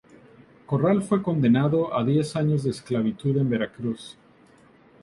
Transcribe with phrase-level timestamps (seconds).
[0.65, 4.17] Corral fue condenado a diez años de esclavitud en Veracruz.